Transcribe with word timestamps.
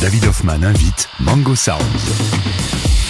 David 0.00 0.24
Hoffman 0.24 0.64
invite 0.64 1.06
Mango 1.18 1.54
Sounds. 1.54 3.09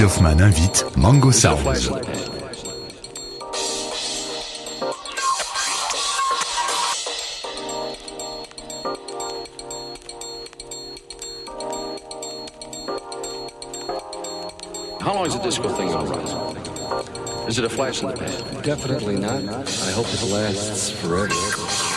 David 0.00 0.12
Hoffman 0.12 0.40
invite 0.40 0.96
Mango 0.96 1.30
Sounds. 1.30 1.88
How 15.00 15.14
long 15.14 15.26
is 15.26 15.34
the 15.34 15.40
disco 15.42 15.68
thing 15.68 15.88
going 15.88 16.06
to 16.06 16.16
last? 16.16 17.48
Is 17.48 17.58
it 17.58 17.64
a 17.66 17.68
flash 17.68 18.00
in 18.00 18.08
the 18.08 18.14
pan? 18.14 18.62
Definitely 18.62 19.16
not. 19.16 19.44
I 19.44 19.90
hope 19.90 20.06
it 20.06 20.22
lasts 20.32 20.88
forever. 20.92 21.89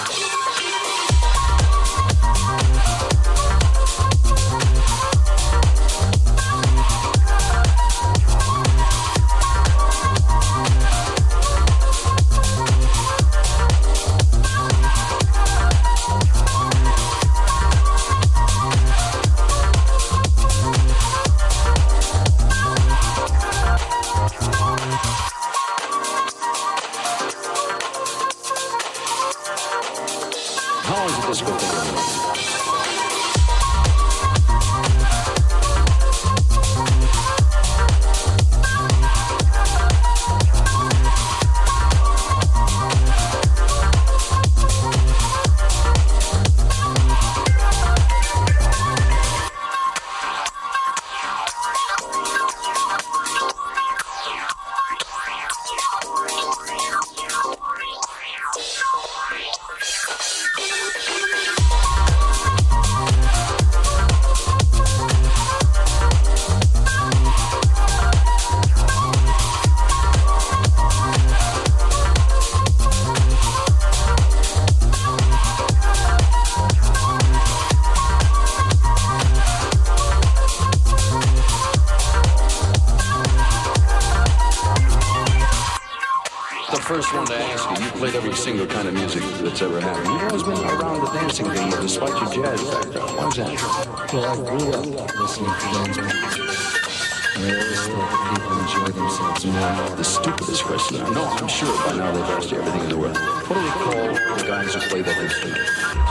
Sure 101.66 101.86
by 101.86 101.98
now 101.98 102.12
they've 102.12 102.22
lost 102.22 102.54
everything 102.54 102.82
in 102.82 102.90
the 102.90 102.98
world. 102.98 103.18
What 103.18 103.56
do 103.56 103.62
they 103.62 103.70
call 103.70 104.38
the 104.38 104.44
guys 104.48 104.74
who 104.74 104.80
play 104.82 105.02
that 105.02 105.18
instrument? 105.18 106.03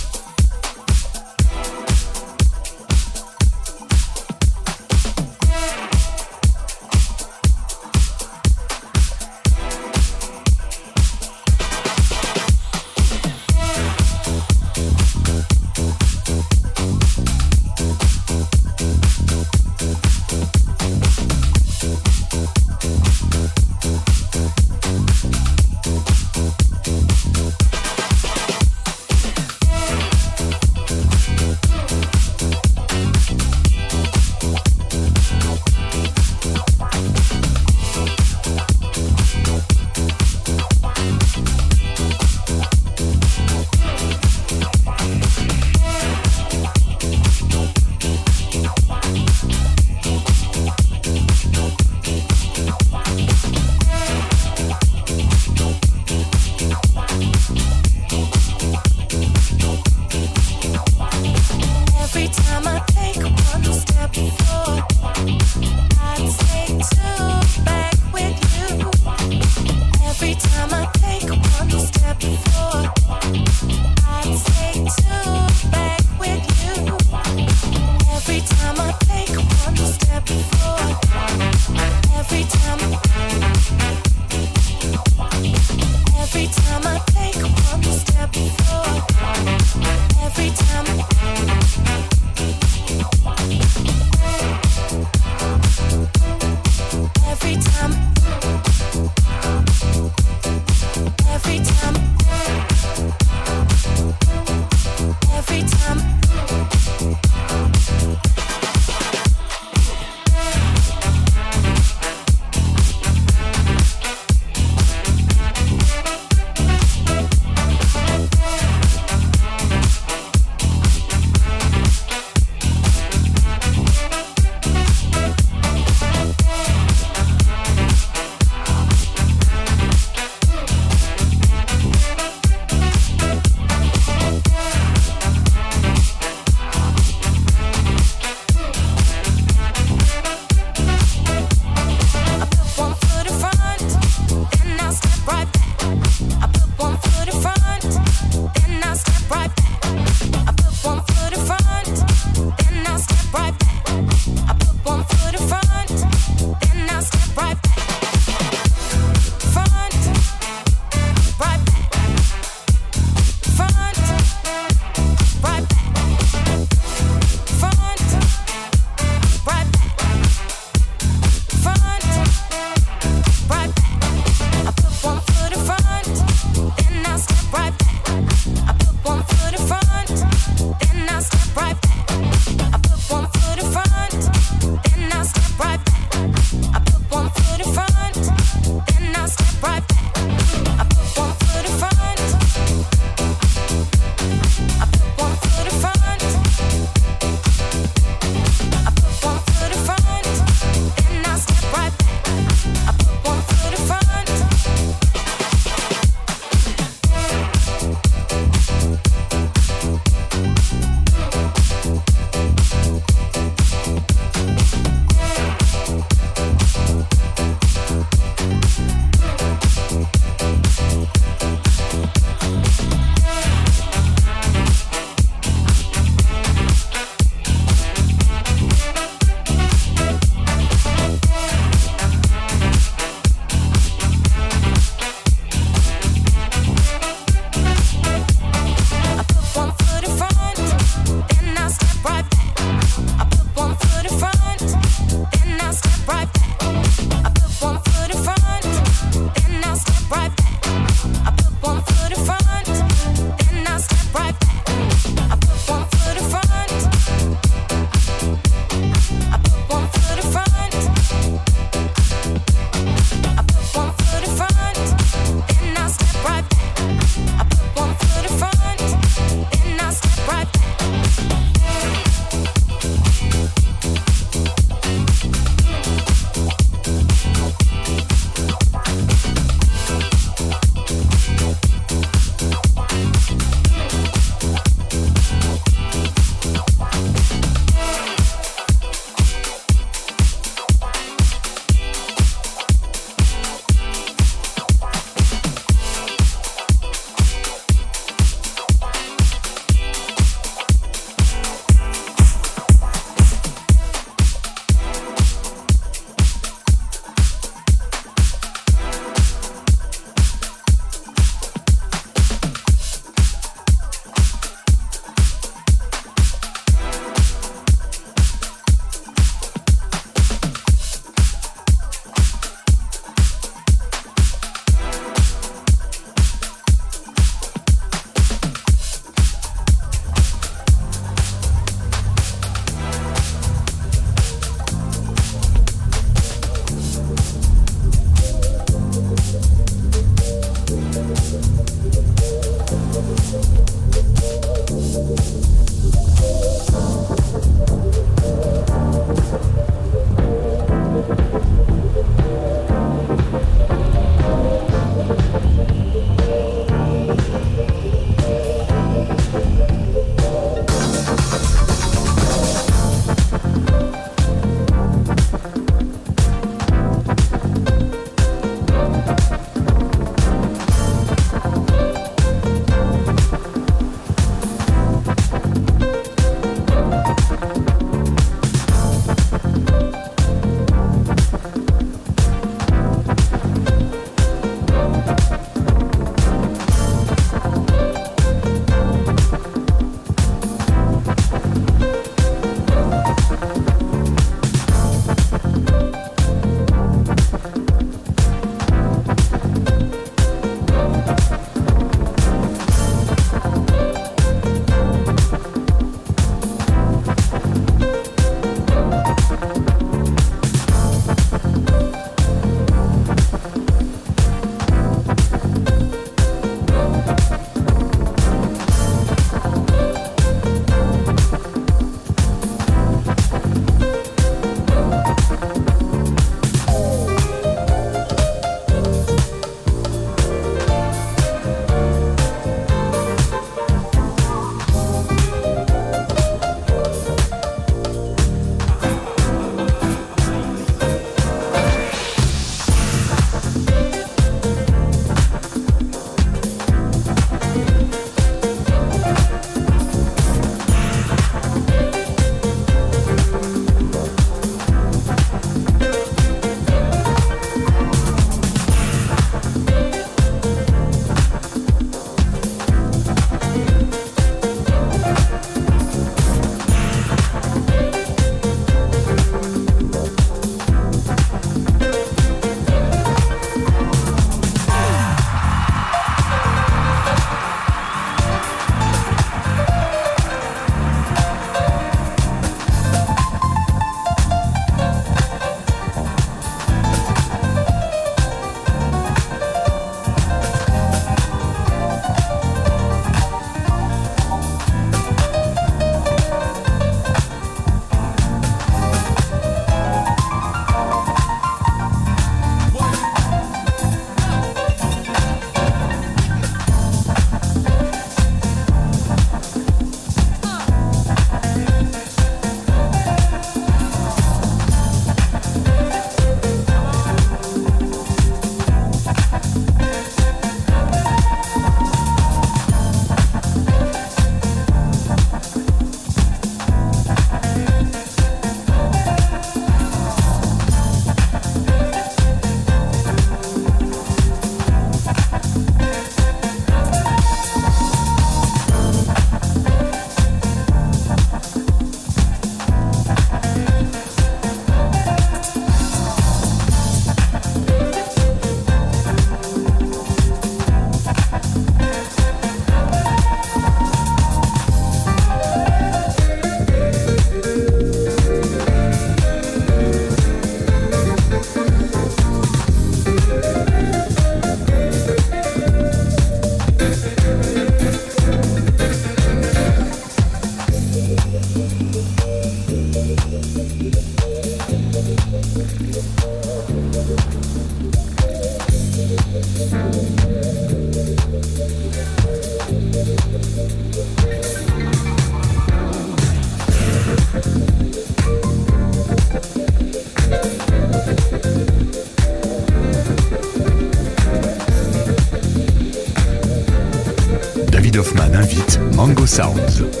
Sound. 599.31 600.00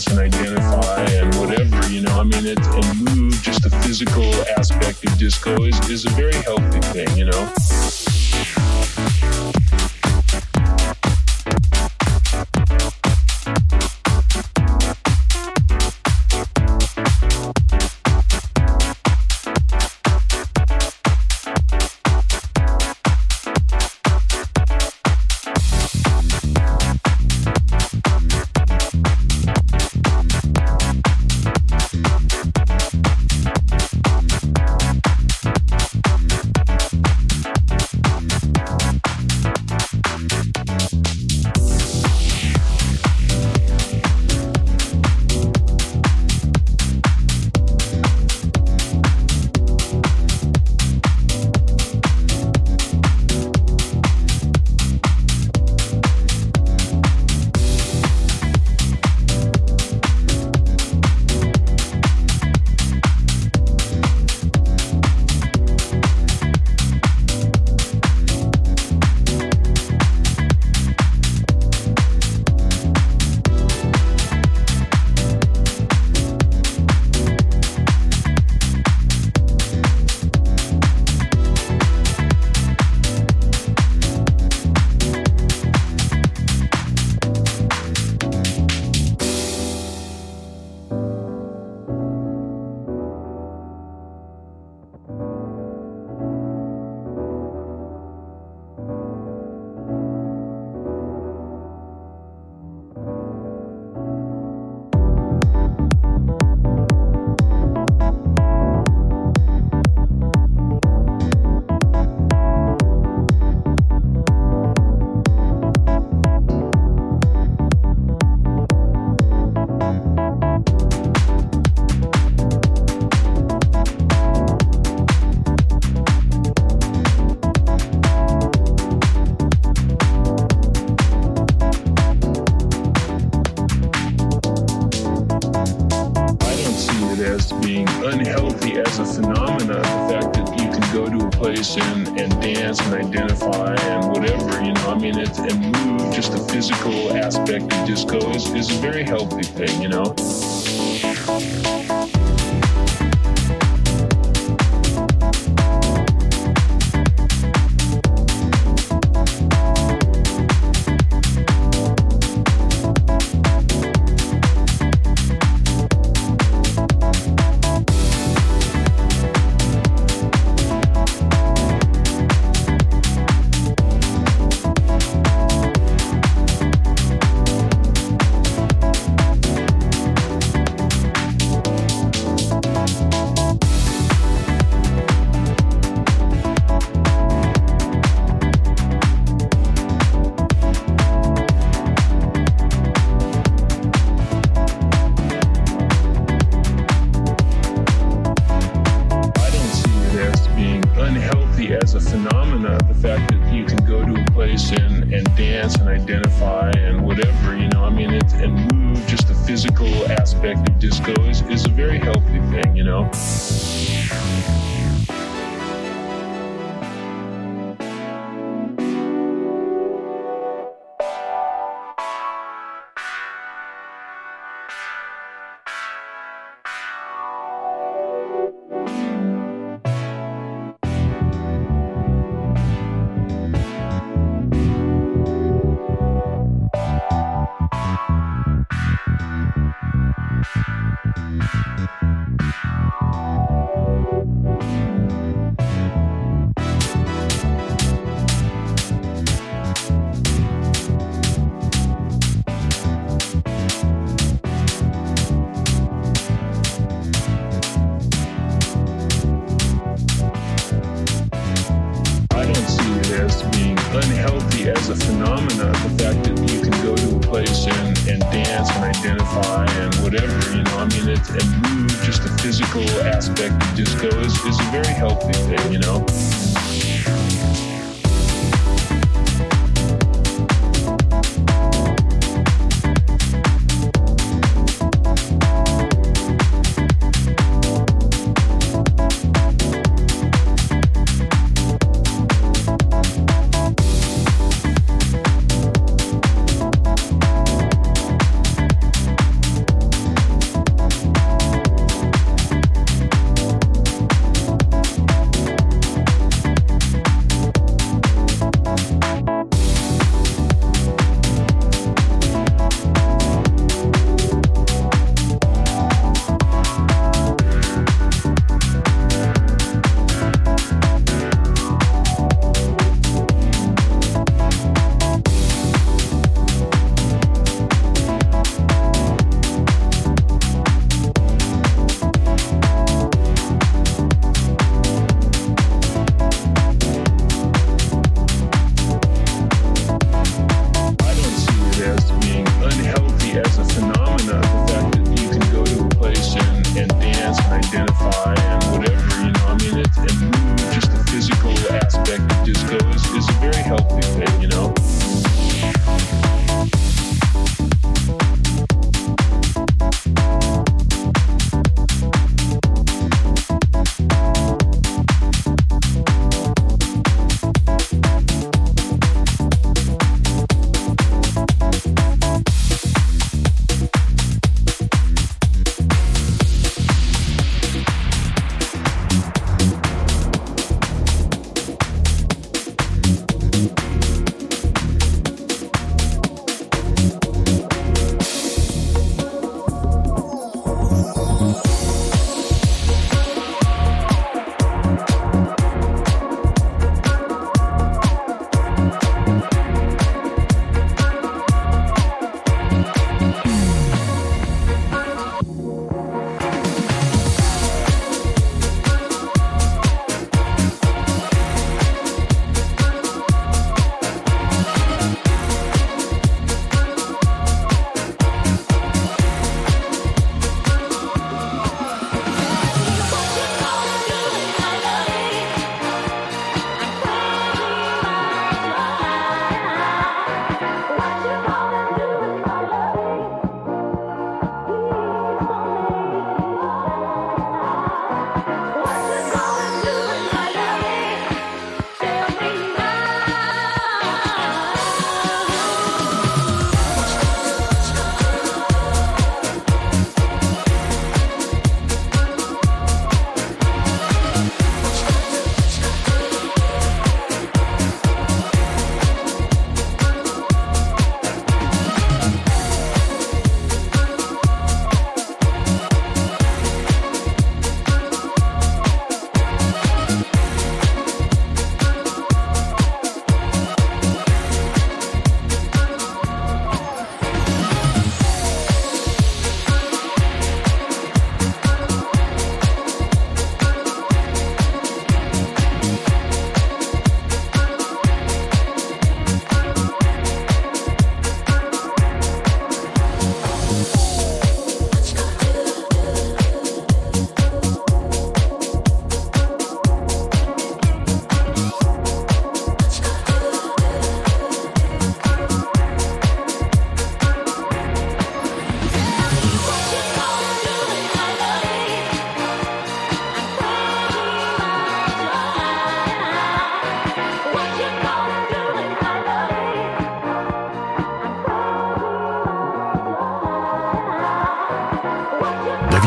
dance 0.00 0.06
and 0.10 0.34
identify 0.34 1.04
and 1.04 1.34
whatever, 1.36 1.88
you 1.90 2.00
know. 2.02 2.20
I 2.20 2.24
mean, 2.24 2.46
it, 2.46 2.58
and 2.58 3.16
move, 3.16 3.34
just 3.42 3.62
the 3.62 3.70
physical 3.70 4.24
aspect 4.58 5.04
of 5.04 5.18
disco 5.18 5.64
is, 5.64 5.78
is 5.88 6.06
a 6.06 6.10
very 6.10 6.34
healthy 6.34 6.80
thing, 6.80 7.16
you 7.16 7.24
know. 7.24 7.52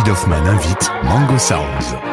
David 0.04 0.18
Hoffman 0.18 0.48
invite 0.48 0.90
Mango 1.06 1.38
Sounds. 1.38 2.13